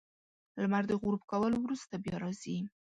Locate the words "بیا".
2.03-2.15